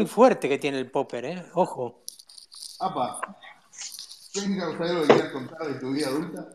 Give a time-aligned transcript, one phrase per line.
[0.00, 1.44] muy fuerte que tiene el popper, ¿eh?
[1.54, 2.02] Ojo.
[2.80, 3.20] Apa,
[4.32, 6.48] ¿tienes algo que quieras contar de tu vida adulta?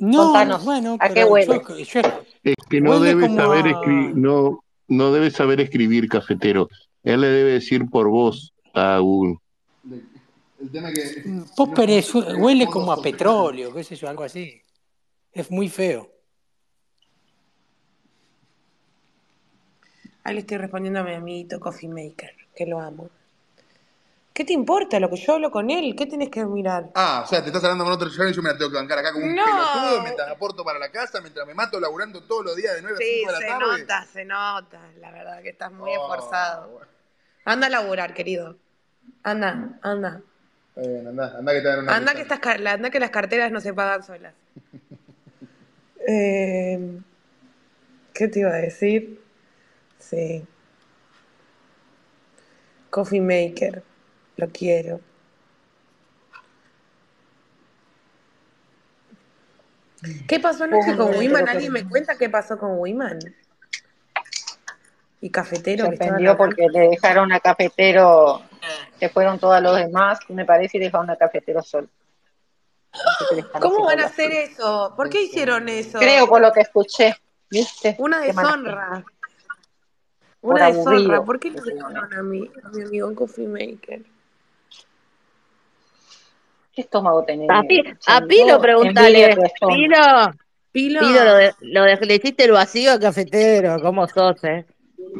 [0.00, 1.62] No, Contanos, bueno, ¿a qué pero huele?
[1.68, 2.00] yo- yo-
[2.42, 6.68] Es que no debe saber a- escribir, no, no debe saber escribir cafetero.
[7.04, 9.36] Él le debe decir por voz a Google.
[10.60, 11.28] El tema es que.
[11.28, 14.60] Mm, popper es- huele como a petróleo, qué sé yo, algo así.
[15.32, 16.10] Es muy feo.
[20.28, 23.08] Ahí le estoy respondiendo a mi amiguito Coffee Maker, que lo amo.
[24.34, 25.96] ¿Qué te importa lo que yo hablo con él?
[25.96, 26.90] ¿Qué tenés que mirar?
[26.94, 28.76] Ah, o sea, te estás hablando con otro chaval y yo me la tengo que
[28.76, 29.42] bancar acá como un No.
[29.42, 32.98] pelotudo mientras aporto para la casa, mientras me mato laburando todos los días de 9
[32.98, 33.80] a Sí, 5 de la se tarde.
[33.80, 34.80] nota, se nota.
[35.00, 36.68] La verdad que estás muy Oh, esforzado.
[36.72, 36.86] bueno.
[37.46, 38.58] Anda a laburar, querido.
[39.22, 40.20] Anda, anda.
[40.76, 43.10] Está bien, anda, anda que te dan una Anda que, estas, la- anda que las
[43.10, 44.34] carteras no se pagan solas.
[46.10, 47.00] Eh,
[48.14, 49.20] ¿Qué te iba a decir?
[50.08, 50.46] Sí.
[52.90, 53.82] Coffee Maker.
[54.36, 55.00] Lo quiero.
[60.28, 61.48] ¿Qué pasó anoche con Wiman?
[61.48, 63.18] ¿Alguien me cuenta qué pasó con Wiman?
[65.20, 66.36] Y cafetero Se que hablando.
[66.36, 68.42] porque le dejaron a cafetero,
[69.00, 71.88] se fueron todos los demás, me parece, y dejaron a cafetero solo.
[73.60, 74.94] ¿Cómo van a hacer eso?
[74.96, 75.98] ¿Por qué hicieron eso?
[75.98, 77.16] Creo por lo que escuché,
[77.50, 77.96] ¿viste?
[77.98, 78.32] Una Qué
[80.40, 80.90] Por Una aburrido.
[80.92, 81.24] deshonra.
[81.24, 84.02] ¿Por qué lo dejaron a mí, a mi amigo Coffee Maker?
[86.74, 87.50] ¿Qué estómago tenés?
[87.50, 88.20] A, Pi- a?
[88.20, 88.60] Pilo
[89.42, 89.78] estómago.
[89.80, 90.32] Pilo,
[90.70, 94.64] Pilo, Pilo, lo, de- lo de- le hiciste el vacío al cafetero, ¿cómo sos, eh?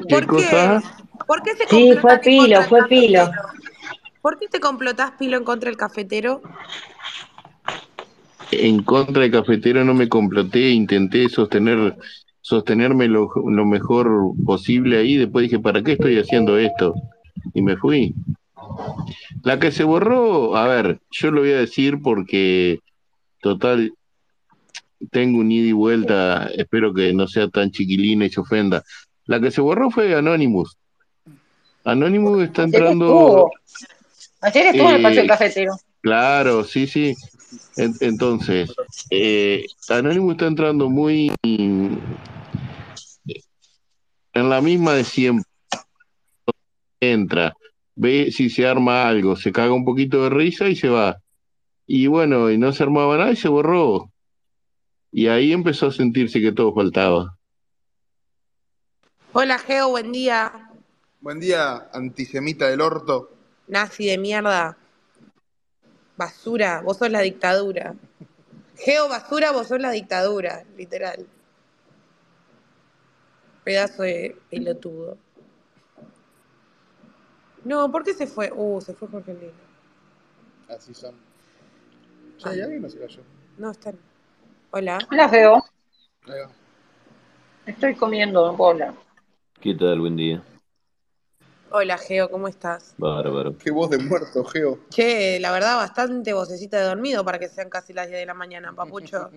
[0.08, 0.26] ¿Qué ¿por qué?
[0.26, 0.82] cosa?
[1.26, 3.20] ¿Por qué se Sí, fue Pilo, del fue Pilo.
[3.24, 3.48] cafetero?
[4.22, 6.42] ¿Por qué te complotás, Pilo, en contra del cafetero?
[8.52, 11.96] En contra de cafetero no me comploté, intenté sostener,
[12.48, 15.16] sostenerme lo, lo mejor posible ahí.
[15.16, 16.94] Después dije, ¿para qué estoy haciendo esto?
[17.52, 18.14] Y me fui.
[19.42, 22.80] La que se borró, a ver, yo lo voy a decir porque,
[23.42, 23.92] total,
[25.10, 28.82] tengo un ida y vuelta, espero que no sea tan chiquilina y se ofenda.
[29.26, 30.74] La que se borró fue Anonymous.
[31.84, 33.50] Anonymous está Ayer entrando, estuvo,
[34.40, 35.72] ayer estuvo en el eh, espacio del cafetero.
[36.00, 37.14] claro, sí, sí.
[37.76, 38.70] En- Entonces,
[39.10, 41.30] eh, Anonymous está entrando muy
[44.40, 45.44] en la misma de siempre.
[47.00, 47.54] Entra,
[47.94, 51.20] ve si se arma algo, se caga un poquito de risa y se va.
[51.86, 54.10] Y bueno, y no se armaba nada y se borró.
[55.10, 57.36] Y ahí empezó a sentirse que todo faltaba.
[59.32, 60.70] Hola, Geo, buen día.
[61.20, 63.30] Buen día, antisemita del orto.
[63.68, 64.76] Nazi de mierda.
[66.16, 67.94] Basura, vos sos la dictadura.
[68.76, 71.26] Geo, basura, vos sos la dictadura, literal.
[73.68, 75.18] Pedazo de pelotudo.
[77.64, 78.50] No, ¿por qué se fue?
[78.50, 79.52] Uh, se fue Jorge Lino.
[80.70, 81.14] Así son.
[82.38, 83.20] ¿Ya hay alguien o se cayó?
[83.58, 83.98] No, están.
[84.70, 84.98] Hola.
[85.12, 85.62] Hola, Feo.
[86.26, 86.50] Va.
[87.66, 88.94] Estoy comiendo bola.
[89.60, 90.00] ¿Qué tal?
[90.00, 90.42] Buen día.
[91.70, 92.94] Hola, Geo, ¿cómo estás?
[92.96, 93.58] Bárbaro.
[93.58, 94.78] Qué voz de muerto, Geo.
[94.88, 98.32] Che, la verdad, bastante vocecita de dormido para que sean casi las 10 de la
[98.32, 99.30] mañana, papucho.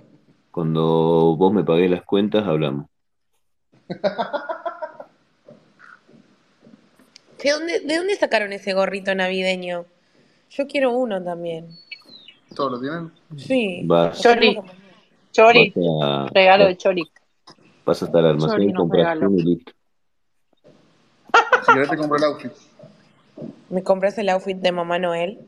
[0.51, 2.90] Cuando vos me pagués las cuentas, hablamos.
[7.43, 9.85] ¿De dónde, ¿De dónde sacaron ese gorrito navideño?
[10.51, 11.69] Yo quiero uno también.
[12.55, 13.11] ¿Todos lo tienen?
[13.37, 13.81] Sí.
[13.85, 14.59] Vas, Chori,
[15.31, 17.09] Chori, a, regalo de Chori.
[17.85, 19.71] vas hasta el almacén, Chori nos compras y listo.
[21.65, 22.51] Si querés te compro el outfit.
[23.69, 25.39] Me compras el outfit de Mamá Noel,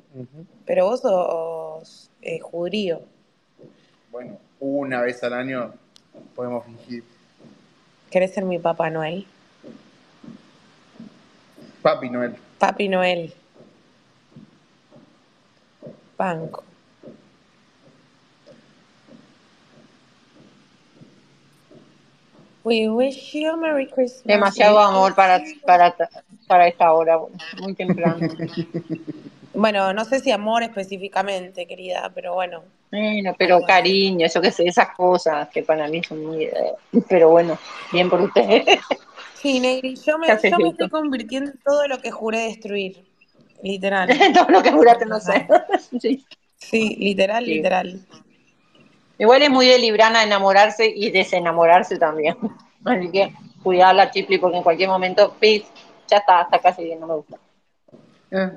[0.65, 3.01] pero vos sos eh, judío.
[4.11, 5.73] Bueno, una vez al año
[6.35, 7.03] podemos fingir.
[8.13, 9.25] ¿Querés ser mi Papá Noel?
[11.81, 12.35] Papi Noel.
[12.59, 13.33] Papi Noel.
[16.15, 16.63] Banco.
[22.63, 24.25] We wish you a Merry Christmas.
[24.25, 25.95] Demasiado amor para, para,
[26.47, 27.19] para esta hora,
[27.59, 28.27] muy temprano.
[29.55, 32.63] Bueno, no sé si amor específicamente, querida, pero bueno.
[32.91, 36.45] Bueno, pero cariño, eso que sé, esas cosas que para mí son muy...
[36.45, 36.73] eh,
[37.07, 37.59] Pero bueno,
[37.91, 38.79] bien por ustedes.
[39.35, 42.97] Sí, Negri, yo me, estoy convirtiendo en todo lo que juré destruir.
[43.61, 44.09] Literal.
[44.33, 45.47] Todo lo que juraste, no sé.
[46.01, 46.25] Sí.
[46.57, 47.53] Sí, literal, Sí.
[47.53, 47.99] literal.
[49.19, 52.35] Igual es muy de Librana enamorarse y desenamorarse también.
[52.83, 55.63] Así que cuidala, Chipli, porque en cualquier momento, pis,
[56.07, 57.37] ya está, hasta casi no me gusta.
[58.31, 58.51] Eh,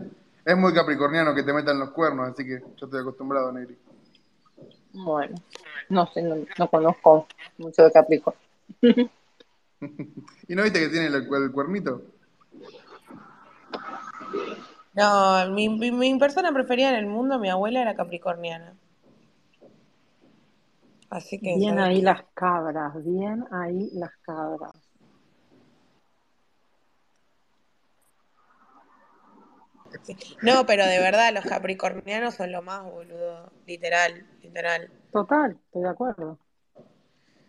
[0.44, 3.76] es muy capricorniano que te metan los cuernos, así que yo estoy acostumbrado, Negri.
[4.92, 5.34] Bueno,
[5.90, 7.26] no sé, no, no conozco
[7.58, 8.40] mucho de Capricornio.
[10.48, 12.02] ¿Y no viste que tiene el, el cuernito?
[14.94, 18.74] No, mi, mi, mi persona preferida en el mundo, mi abuela, era capricorniana.
[21.10, 21.54] Así que.
[21.56, 24.72] Bien ¿sabes ahí las cabras, bien ahí las cabras.
[30.02, 30.16] Sí.
[30.42, 33.50] No, pero de verdad, los capricornianos son lo más, boludo.
[33.66, 34.90] Literal, literal.
[35.12, 36.38] Total, estoy de acuerdo.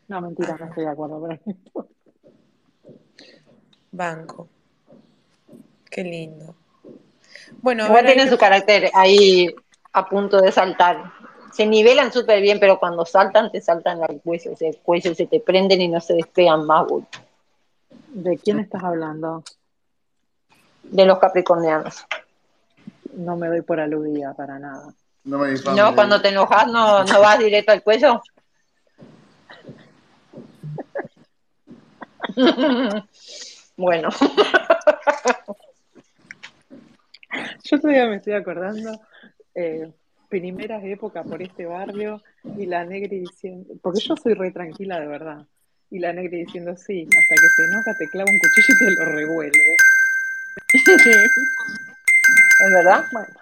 [0.07, 1.87] No, mentira, no estoy de acuerdo, pero.
[3.91, 4.47] Banco.
[5.89, 6.55] Qué lindo.
[7.61, 9.53] Bueno, a Igual tienen su carácter ahí
[9.93, 11.11] a punto de saltar.
[11.53, 14.51] Se nivelan súper bien, pero cuando saltan, te saltan al cuello.
[14.51, 17.07] Ese cuello se te prenden y no se despegan más, boludo.
[18.09, 19.43] ¿De quién estás hablando?
[20.83, 22.05] De los capricornianos.
[23.17, 24.93] No me doy por aludida para nada.
[25.23, 25.81] No me difames.
[25.81, 28.21] No, cuando te enojas no, no vas directo al cuello.
[33.77, 34.09] bueno,
[37.63, 38.99] Yo todavía me estoy acordando,
[39.55, 39.91] eh,
[40.29, 42.21] primeras épocas por este barrio
[42.57, 45.45] y la negri diciendo, porque yo soy re tranquila de verdad,
[45.89, 48.91] y la negri diciendo sí, hasta que se enoja te clava un cuchillo y te
[48.91, 49.75] lo revuelve.
[52.65, 53.05] es verdad.
[53.11, 53.35] Bueno,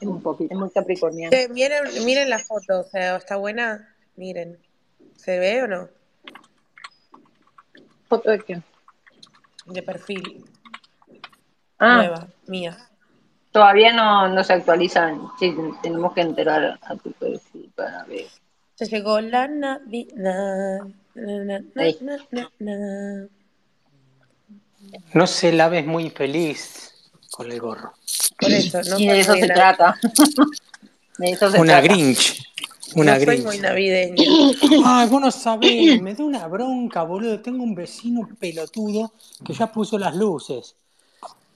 [0.00, 0.54] Es un poquito.
[0.54, 1.36] muy capricorniano.
[1.50, 3.94] Miren, miren la foto, o sea, está buena.
[4.16, 4.58] Miren.
[5.16, 5.88] ¿Se ve o no?
[8.08, 8.62] ¿Foto de qué?
[9.66, 10.44] De perfil.
[11.78, 12.76] Ah, Nueva, mía.
[13.52, 15.22] todavía no, no se actualizan.
[15.38, 18.26] Sí, tenemos que enterar a tu perfil para ver.
[18.74, 20.14] Se llegó la Navidad.
[20.16, 20.78] Na,
[21.14, 21.98] na, na, Ahí.
[22.00, 23.28] na, na, na.
[25.14, 26.89] No se la ves muy feliz
[27.30, 27.92] con el gorro.
[28.38, 29.96] Por eso, no y soy de eso se trata.
[31.18, 31.82] de eso se Una trata.
[31.94, 32.42] Grinch.
[32.96, 33.60] Una no soy muy Grinch.
[33.62, 34.24] navideña.
[34.84, 37.40] Ay, vos no sabés, me da una bronca, boludo.
[37.40, 39.12] Tengo un vecino pelotudo
[39.44, 40.74] que ya puso las luces.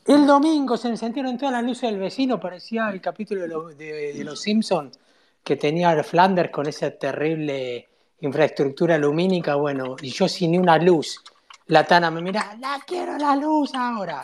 [0.06, 4.12] El domingo se encendieron todas las luces del vecino, parecía el capítulo de, lo- de-
[4.12, 4.98] de Los Simpsons
[5.42, 7.86] que tenía el Flanders con esa terrible
[8.20, 11.20] infraestructura lumínica, bueno, y yo sin ni una luz.
[11.66, 14.22] La Tana me mira, la quiero la luz ahora.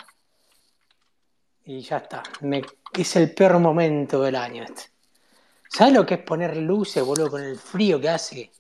[1.64, 2.62] Y ya está, me,
[2.98, 4.84] es el peor momento del año este.
[5.68, 8.50] ¿Sabes lo que es poner luces, boludo, con el frío que hace?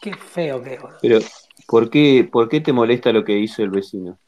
[0.00, 0.98] Qué feo que es, boludo.
[1.02, 1.18] Pero,
[1.66, 4.18] ¿por qué, ¿por qué te molesta lo que hizo el vecino?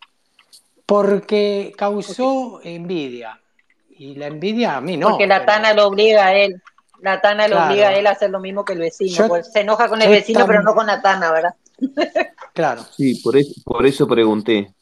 [0.87, 3.39] Porque causó envidia.
[3.91, 5.11] Y la envidia a mí no.
[5.11, 6.61] Porque la pero- Tana lo obliga a él.
[7.01, 7.71] La Tana lo Claro.
[7.73, 9.11] obliga a él a hacer lo mismo que el vecino.
[9.17, 11.55] Yo- pues se enoja con el vecino, tan- pero no con la Tana, ¿verdad?
[12.55, 12.83] Claro.
[12.97, 14.75] Sí, por eso, por eso pregunté.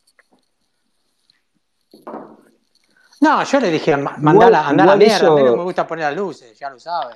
[3.20, 5.86] No, yo le dije, "Ma- mandala, andá a mierda, a mí no eso- me gusta
[5.86, 7.14] poner las luces, ya lo sabe.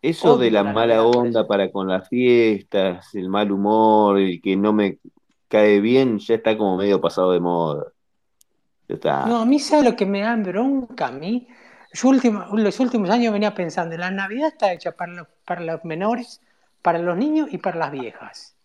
[0.00, 1.46] Eso Odio de la la mala onda eso.
[1.48, 4.98] para con las fiestas, el mal humor, el que no me
[5.48, 7.86] cae bien, ya está como medio pasado de moda.
[8.88, 9.26] Ya está.
[9.26, 11.46] No, a mí sabe lo que me da bronca a mí.
[11.92, 15.84] Yo último- los últimos años venía pensando, la Navidad está hecha para los, para los
[15.84, 16.40] menores,
[16.82, 18.55] para los niños y para las viejas.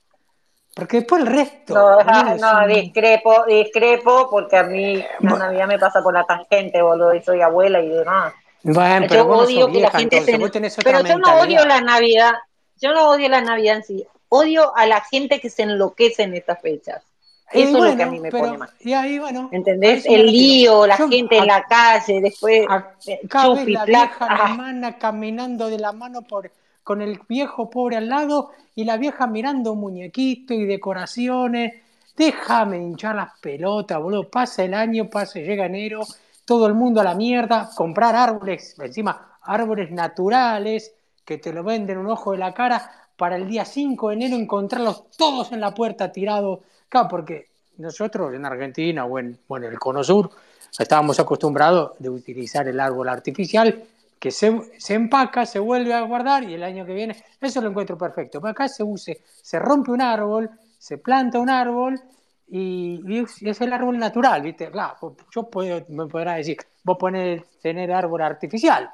[0.73, 5.68] Porque después el resto, No, ah, no, un- discrepo, discrepo, porque a mí la Navidad
[5.68, 8.33] me pasa por la tangente, boludo, y soy abuela y demás.
[8.63, 10.81] Bueno, Yo pero vos no odio sos que la gente entonces, se...
[10.83, 12.33] Pero yo no odio la Navidad,
[12.79, 16.35] yo no odio la Navidad en sí, odio a la gente que se enloquece en
[16.35, 17.03] estas fechas.
[17.51, 18.69] Eso es lo que a mí me pero- pone mal.
[18.79, 20.06] Y ahí, bueno, ¿Entendés?
[20.06, 24.96] El lío, la Yo gente en la calle, después Acá eh, chupi, la vieja ah,
[24.98, 26.50] caminando de la mano por,
[26.83, 31.73] con el viejo pobre al lado y la vieja mirando muñequitos y decoraciones.
[32.15, 34.29] Déjame hinchar las pelotas, boludo.
[34.29, 36.01] Pasa el año, pasa, llega enero,
[36.45, 40.93] todo el mundo a la mierda, comprar árboles, encima árboles naturales
[41.25, 44.35] que te lo venden un ojo de la cara para el día 5 de enero
[44.35, 46.59] encontrarlos todos en la puerta tirados.
[46.89, 47.47] Claro, porque
[47.77, 50.29] nosotros en Argentina o en bueno, el Cono Sur
[50.77, 53.83] estábamos acostumbrados de utilizar el árbol artificial
[54.22, 57.70] que se, se empaca, se vuelve a guardar y el año que viene, eso lo
[57.70, 58.40] encuentro perfecto.
[58.40, 60.48] Pero acá se use, se rompe un árbol,
[60.78, 62.00] se planta un árbol
[62.48, 64.70] y, y es, el árbol natural, ¿viste?
[64.70, 68.92] Claro, yo puedo, me podrás decir, vos ponés tener árbol artificial,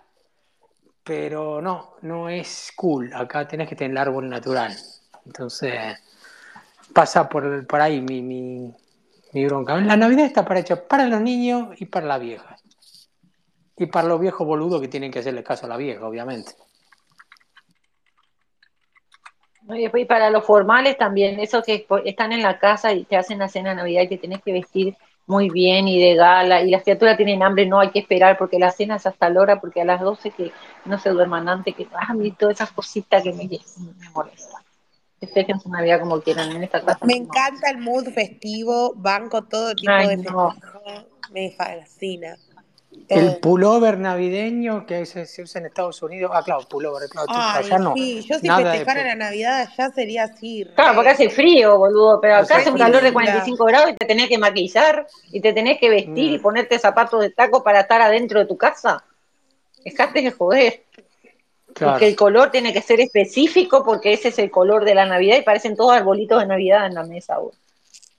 [1.04, 3.12] pero no, no es cool.
[3.14, 4.74] Acá tenés que tener el árbol natural.
[5.26, 5.74] Entonces,
[6.94, 8.74] pasa por, por ahí mi, mi,
[9.34, 9.76] mi bronca.
[9.82, 12.64] La Navidad está para hecha para los niños y para las viejas.
[13.78, 16.54] Y para los viejos boludos que tienen que hacerle caso a la vieja, obviamente.
[19.76, 23.50] Y para los formales también, esos que están en la casa y te hacen la
[23.50, 26.84] cena de Navidad y te tenés que vestir muy bien y de gala, y las
[26.84, 29.82] criaturas tienen hambre, no hay que esperar porque la cena es hasta la hora, porque
[29.82, 30.54] a las 12 que
[30.86, 34.64] no se duerman antes, que ah, a mí todas esas cositas que me, me molestan.
[35.20, 37.06] Festejen su Navidad como quieran, en esta casa.
[37.06, 37.26] Me no.
[37.26, 40.56] encanta el mood festivo, banco todo tipo Ay, de no.
[41.32, 42.38] me fascina.
[43.10, 43.42] El todo.
[43.42, 46.32] pullover navideño que se, se usa en Estados Unidos.
[46.34, 47.94] Ah, claro, pullover, claro, Ay, allá no.
[47.94, 50.66] sí, yo si Nada de festejara la Navidad allá sería así.
[50.76, 53.14] Claro, porque hace frío, boludo, pero acá Hace un calor de Linda.
[53.14, 56.80] 45 grados y te tenés que maquillar y te tenés que vestir y Mm, ponerte
[56.80, 59.04] zapatos de taco para estar adentro de tu casa.
[59.86, 60.84] Dejate de joder,
[61.80, 65.38] porque el color tiene que ser específico porque ese es el color de la Navidad
[65.38, 67.56] y parecen todos arbolitos de Navidad en la mesa, boludo.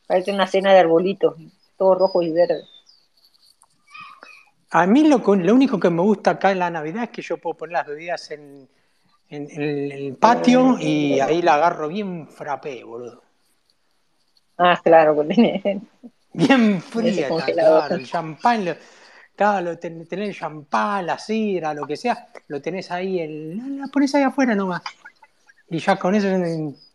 [0.07, 1.35] Parece una cena de arbolitos,
[1.77, 2.65] todos rojos y verdes.
[4.71, 7.39] A mí lo, lo único que me gusta acá en la Navidad es que yo
[7.39, 8.69] puedo poner las bebidas en,
[9.31, 13.23] en- en el patio y ahí la agarro bien frappé, boludo.
[14.59, 15.83] Ah, claro, porque tenés
[16.33, 18.77] Bien fría, claro, el champán, lo-
[19.35, 23.79] claro, lo ten- tenés el champán, la sidra, lo que sea, lo tenés ahí, el,
[23.79, 24.83] la pones ahí afuera nomás.
[25.71, 26.29] Y ya con eso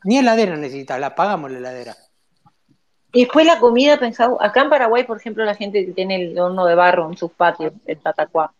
[0.04, 1.96] ni heladera necesitas, la apagamos la heladera.
[3.16, 6.40] Y después la comida, pensaba, acá en Paraguay, por ejemplo, la gente que tiene el
[6.40, 8.52] horno de barro en sus patios, el tatacuá,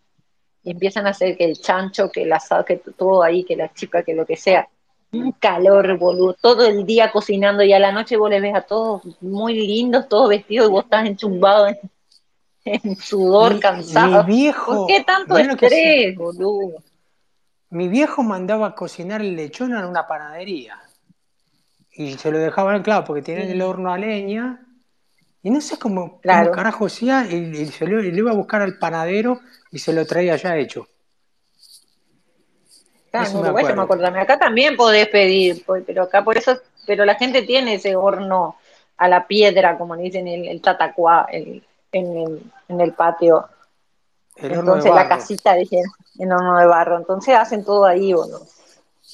[0.64, 3.74] y empiezan a hacer que el chancho, que el asado, que todo ahí, que la
[3.74, 4.70] chica, que lo que sea.
[5.12, 8.62] Un calor, boludo, todo el día cocinando y a la noche vos les ves a
[8.62, 11.78] todos muy lindos, todos vestidos y vos estás enchumbado en,
[12.66, 14.18] en sudor, Mi, mi cansado.
[14.18, 16.84] ¿Por viejo, qué tanto estrés, boludo?
[17.72, 20.80] Mi viejo mandaba a cocinar el lechón en una panadería.
[21.96, 24.66] Y se lo dejaban, claro, porque tenían el horno a leña.
[25.44, 26.52] Y no sé cómo, cómo claro.
[26.52, 30.06] carajo hacía, y, y se lo, y iba a buscar al panadero y se lo
[30.06, 30.88] traía ya hecho.
[33.12, 34.08] Claro, Eso en me Uruguay se me acuerdo.
[34.08, 36.58] Acá también podés pedir, pues, pero acá por eso,
[36.88, 38.56] pero la gente tiene ese horno
[38.98, 43.48] a la piedra, como le dicen, el, el tatacuá, el, en, el, en el patio.
[44.36, 45.82] El Entonces la casita, dije,
[46.18, 46.98] en horno de barro.
[46.98, 48.48] Entonces hacen todo ahí, boludo.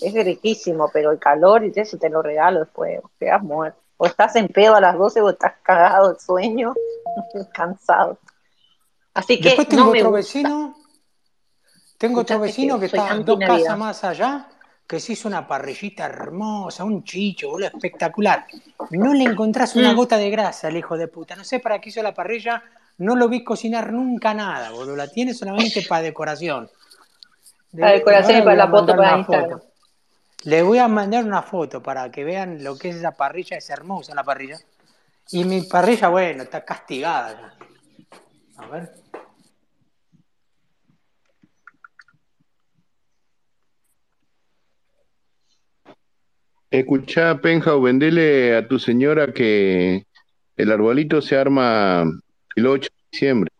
[0.01, 3.79] Es riquísimo, pero el calor y eso te lo regalo después, quedas muerto.
[3.97, 6.73] O estás en pedo a las 12 o estás cagado de sueño,
[7.53, 8.17] cansado.
[9.13, 10.17] Así que Después tengo no me otro gusta.
[10.17, 10.75] vecino,
[11.97, 14.47] tengo otro vecino que está dos casas más allá,
[14.87, 18.45] que se hizo una parrillita hermosa, un chicho, boludo, espectacular.
[18.91, 19.95] No le encontrás una Mm.
[19.97, 21.35] gota de grasa al hijo de puta.
[21.35, 22.63] No sé para qué hizo la parrilla,
[22.99, 24.95] no lo vi cocinar nunca nada, boludo.
[24.95, 26.69] La tiene solamente para decoración.
[27.73, 29.49] Le- decoración y para la foto para Instagram.
[29.59, 29.68] foto.
[30.45, 33.69] Le voy a mandar una foto para que vean lo que es esa parrilla, es
[33.69, 34.57] hermosa la parrilla.
[35.31, 37.55] Y mi parrilla, bueno, está castigada.
[38.57, 38.93] A ver.
[46.71, 50.05] Escuchá, Penjao, vendele a tu señora que
[50.55, 52.03] el arbolito se arma
[52.55, 53.51] el 8 de diciembre.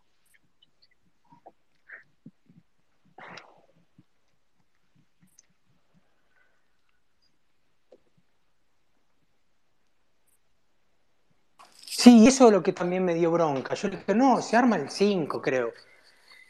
[12.00, 13.74] Sí, eso es lo que también me dio bronca.
[13.74, 15.70] Yo le dije, no, se arma el 5, creo.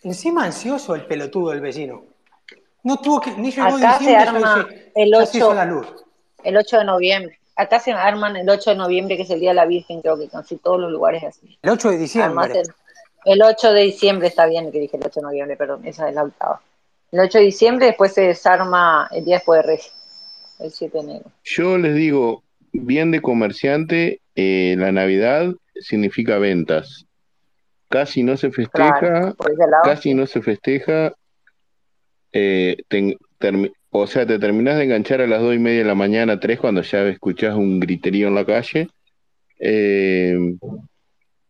[0.04, 2.04] Encima ansioso el pelotudo del vecino.
[2.85, 5.49] No tuvo que, ni llegó Acá se diciembre, ya, arma dice, el ya se hizo
[5.49, 5.87] 8, la luz.
[6.45, 7.40] el 8 de noviembre.
[7.57, 10.16] Acá se arman el 8 de noviembre, que es el Día de la Virgen, creo
[10.16, 11.59] que casi todos los lugares así.
[11.62, 12.75] El 8 de Además, diciembre.
[13.25, 16.09] el, el 8 de diciembre está bien que dije el 8 de noviembre, perdón, esa
[16.09, 16.62] es la octava.
[17.11, 19.92] El 8 de diciembre, después se desarma el día después de Reyes,
[20.61, 21.25] el 7 de enero.
[21.42, 27.07] Yo les digo, bien de comerciante, eh, la Navidad significa ventas.
[27.89, 29.35] Casi no se festeja,
[29.83, 31.13] casi no se festeja,
[32.33, 33.19] eh, te-
[33.91, 36.61] o sea, te terminás de enganchar a las dos y media de la mañana, tres,
[36.61, 38.89] cuando ya escuchás un griterío en la calle.
[39.59, 40.39] Eh,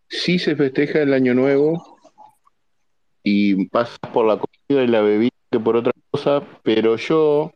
[0.09, 1.99] sí se festeja el Año Nuevo
[3.23, 7.53] y pasas por la comida y la bebida que por otra cosa, pero yo,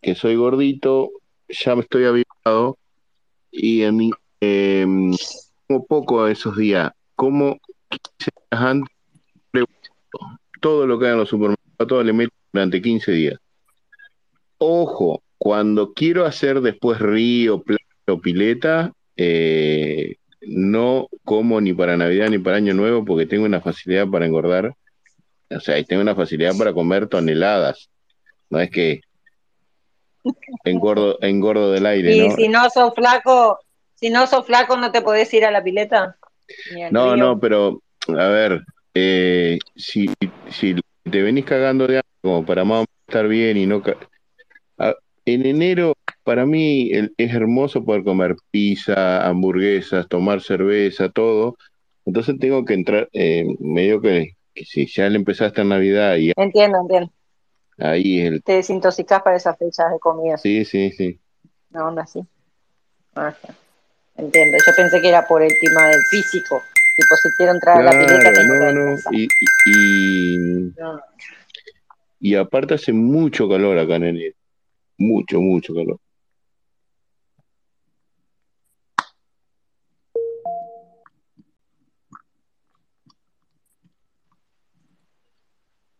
[0.00, 1.10] que soy gordito,
[1.48, 2.78] ya me estoy habituado
[3.54, 4.84] y en eh,
[5.66, 7.56] como poco esos días, como
[7.88, 8.94] 15 días antes,
[10.60, 13.38] todo lo que hay en los supermercados, le meto durante 15 días.
[14.58, 22.30] Ojo, cuando quiero hacer después río, playa o pileta, eh, no como ni para Navidad
[22.30, 24.74] ni para Año Nuevo porque tengo una facilidad para engordar,
[25.50, 27.88] o sea, y tengo una facilidad para comer toneladas.
[28.50, 29.02] No es que
[30.64, 32.36] engordo, engordo del aire, Y ¿no?
[32.36, 33.58] si no sos flaco,
[33.94, 36.16] si no sos flaco, no te podés ir a la pileta
[36.90, 37.16] No, río.
[37.16, 38.62] no, pero a ver,
[38.94, 40.10] eh, si,
[40.50, 40.74] si
[41.10, 43.82] te venís cagando de como para más estar bien y no...
[44.78, 44.94] a-
[45.26, 51.56] en enero, para mí el- es hermoso poder comer pizza, hamburguesas, tomar cerveza, todo.
[52.04, 56.32] Entonces tengo que entrar, eh, medio que, que si ya le empezaste en Navidad y
[56.36, 57.10] Entiendo, entiendo.
[57.78, 58.42] Ahí es el...
[58.42, 60.36] Te desintoxicás para esas fechas de comida.
[60.38, 61.20] Sí, sí, sí.
[61.70, 62.20] Una onda así.
[63.14, 63.36] Ajá.
[64.16, 64.58] Entiendo.
[64.66, 66.62] Yo pensé que era por el tema del físico.
[66.96, 68.96] Tipo, si quiero entrar a la pileta tengo que no, no.
[69.10, 69.28] Y,
[69.66, 70.38] y,
[70.78, 71.00] No.
[72.20, 74.36] y aparte hace mucho calor acá en enero.
[74.96, 75.98] Mucho, mucho calor.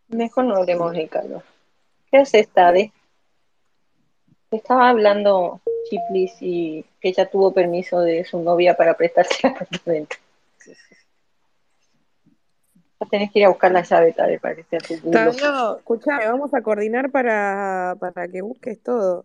[0.09, 1.43] Mejor no hablemos de calor.
[2.15, 2.93] ¿Qué haces, Tade?
[4.49, 9.55] Te estaba hablando Chiplis y que ella tuvo permiso de su novia para prestarse al
[9.55, 10.15] apartamento.
[13.01, 16.55] Ya tenés que ir a buscar la llave, Tade, para que sea tu escuchame, vamos
[16.55, 19.25] a coordinar para, para que busques todo.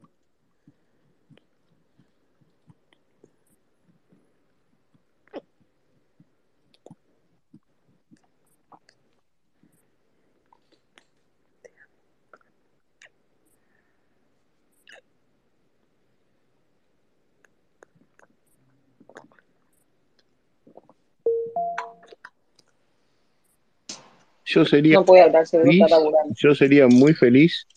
[24.49, 26.35] Yo sería No puede hablar, seguro está feliz, laburando.
[26.37, 27.67] yo sería muy feliz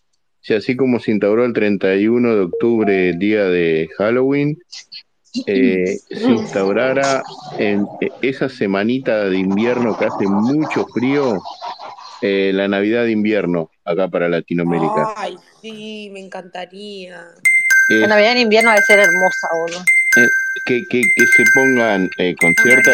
[0.42, 4.58] si así como se instauró el 31 de octubre, el día de Halloween,
[5.46, 7.22] eh, se instaurara
[7.58, 7.86] en
[8.20, 11.40] esa semanita de invierno que hace mucho frío,
[12.22, 15.14] eh, la Navidad de invierno acá para Latinoamérica.
[15.16, 17.24] Ay, sí, me encantaría.
[17.88, 19.84] La Navidad en invierno ha de ser hermosa, boludo.
[20.16, 20.28] Eh,
[20.64, 22.90] que, que, que se pongan eh, con cierta,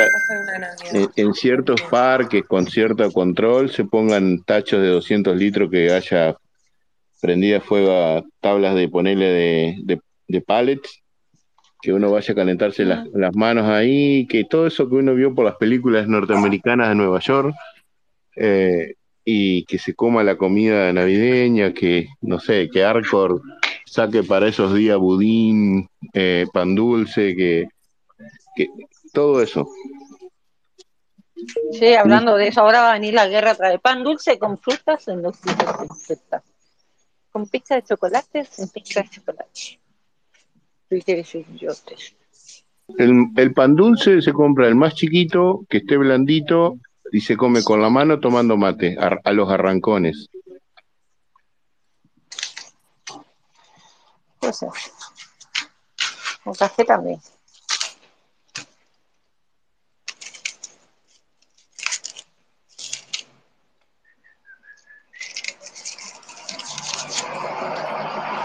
[0.58, 1.10] Navidad.
[1.16, 6.36] en, en ciertos parques, con cierto control, se pongan tachos de 200 litros que haya
[7.20, 11.02] prendida fuego a tablas de ponerle de, de, de pallets,
[11.80, 15.34] que uno vaya a calentarse las, las manos ahí, que todo eso que uno vio
[15.34, 17.54] por las películas norteamericanas de Nueva York,
[18.36, 18.94] eh,
[19.24, 23.42] y que se coma la comida navideña, que, no sé, que Arcor
[23.90, 27.68] saque para esos días budín, eh, pan dulce, que,
[28.56, 28.68] que
[29.12, 29.68] todo eso.
[31.72, 33.80] Sí, hablando de eso, ahora va a venir la guerra otra vez.
[33.80, 36.42] Pan dulce con frutas en los frutas.
[37.30, 39.78] Con pizza de chocolate, sin pizza de chocolate.
[42.96, 46.78] El, el pan dulce se compra el más chiquito, que esté blandito,
[47.12, 50.28] y se come con la mano tomando mate, a, a los arrancones.
[54.48, 54.70] O sea,
[56.42, 57.20] con café también.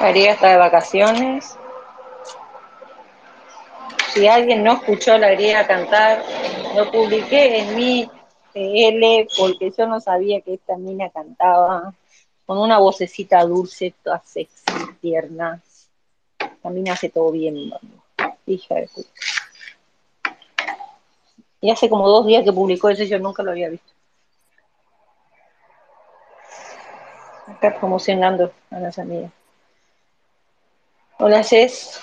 [0.01, 1.57] María está de vacaciones.
[4.13, 6.21] Si alguien no escuchó a la griega cantar,
[6.75, 8.11] lo publiqué en mi
[8.53, 11.93] PL porque yo no sabía que esta mina cantaba
[12.45, 14.63] con una vocecita dulce, toda sexy,
[14.99, 15.61] tierna.
[16.63, 17.71] La mina hace todo bien,
[18.45, 19.09] hija de puta.
[21.59, 23.93] Y hace como dos días que publicó eso y yo nunca lo había visto.
[27.47, 29.31] Acá promocionando a las amigas.
[31.19, 31.99] Hola Jess,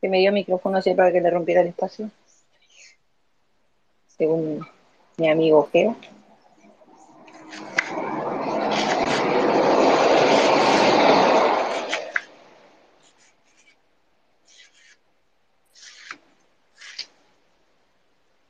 [0.00, 2.10] que me dio micrófono así para que le rompiera el espacio.
[4.06, 4.66] Según
[5.16, 5.96] mi amigo Geo.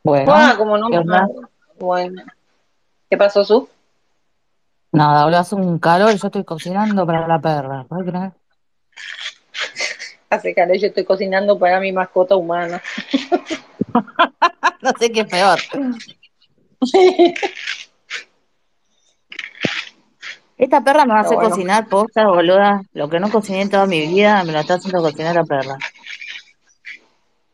[0.08, 1.28] Bueno, Ah, como no ¿qué onda?
[1.78, 2.22] Bueno.
[3.10, 3.68] ¿Qué pasó, Su?
[4.92, 7.84] Nada, ahora hace un calor y yo estoy cocinando para la perra.
[7.84, 8.32] ¿Puedes creer?
[10.30, 12.82] Hace calor, yo estoy cocinando para mi mascota humana.
[14.80, 15.58] No sé qué es peor.
[20.56, 21.50] Esta perra me va a hacer bueno.
[21.50, 22.82] cocinar posta, boluda.
[22.92, 25.76] Lo que no cociné en toda mi vida me lo está haciendo cocinar la perra.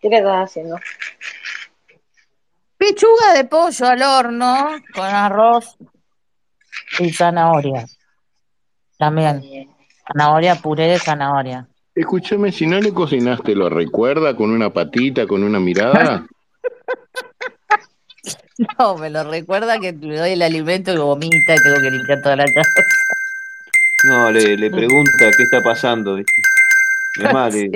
[0.00, 0.76] ¿Qué le estás haciendo?
[2.88, 5.74] Pechuga de pollo al horno con arroz
[6.98, 7.86] y zanahoria.
[8.98, 9.42] También.
[10.06, 11.66] Zanahoria, puré de zanahoria.
[11.94, 16.26] Escúchame, si no le cocinaste, ¿lo recuerda con una patita, con una mirada?
[18.78, 22.22] No, me lo recuerda que le doy el alimento y vomita y tengo que limpiar
[22.22, 22.82] toda la casa.
[24.04, 26.16] No, le, le pregunta qué está pasando.
[27.20, 27.72] Es más, le-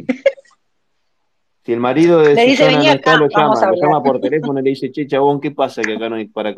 [1.68, 4.02] si el marido de Le Susana "Vení no está, lo llama, lo llama hablar".
[4.02, 6.56] por teléfono y le dice, che, chabón, ¿qué pasa que acá no hay para comer?